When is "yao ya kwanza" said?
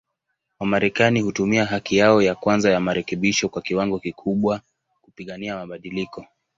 1.97-2.71